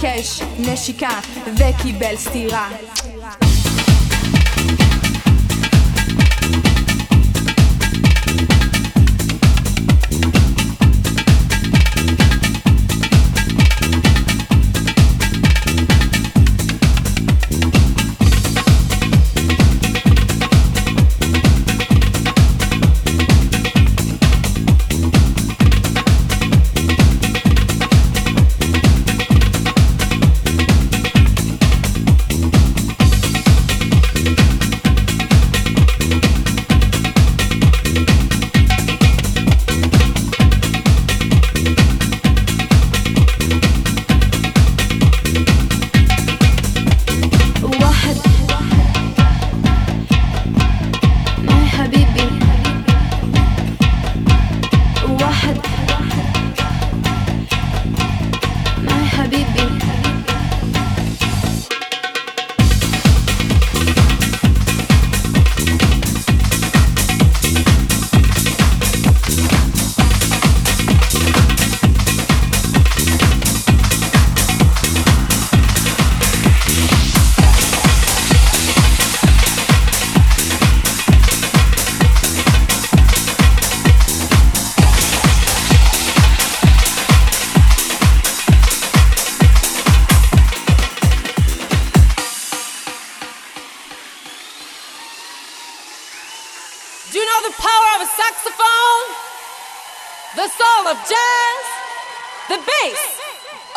[0.00, 1.20] ביקש נשיקה
[1.56, 2.68] וקיבל סטירה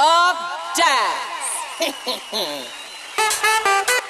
[0.02, 1.92] to
[2.32, 2.66] come.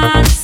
[0.00, 0.37] man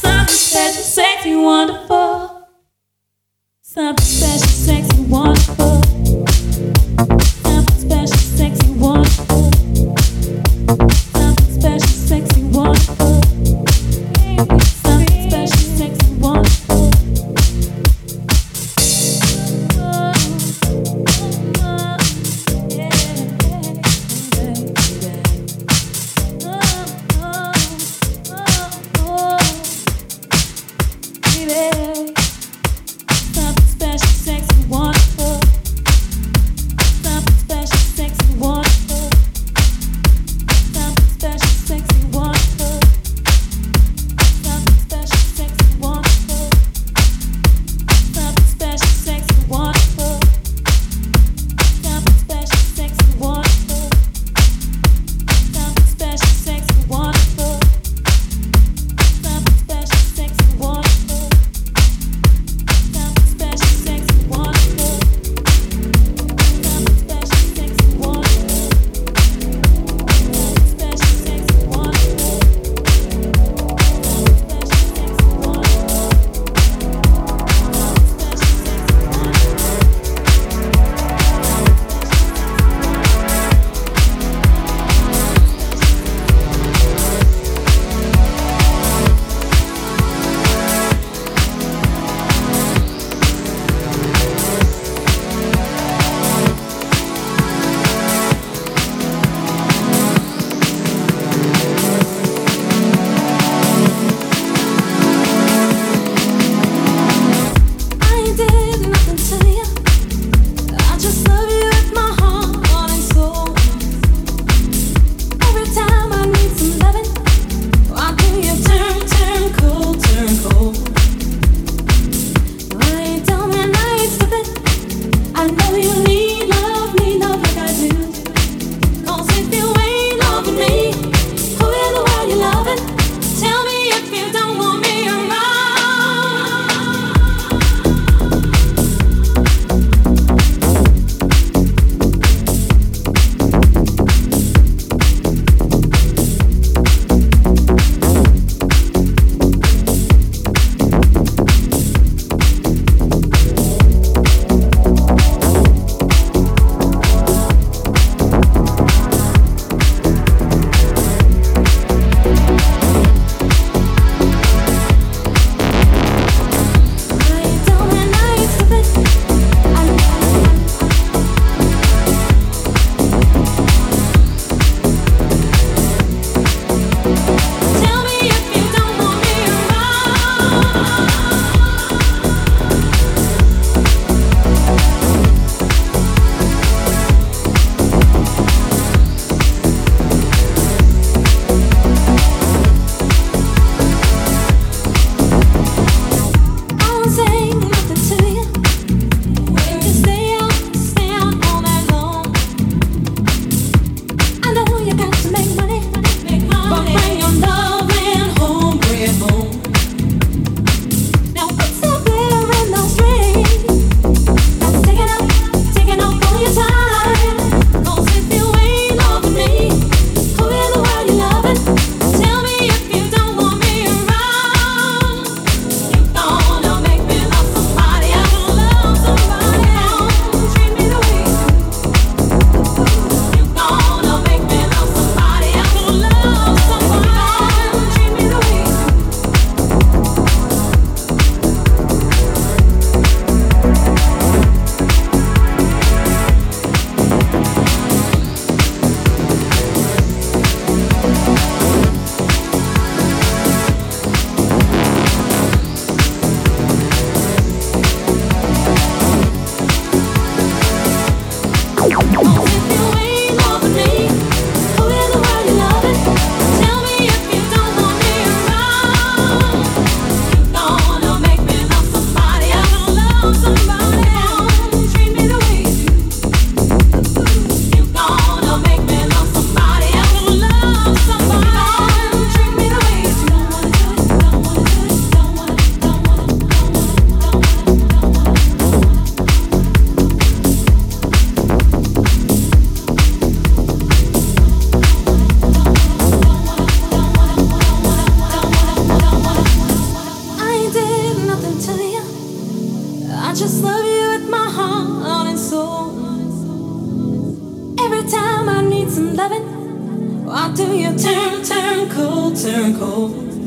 [312.65, 313.44] 天空。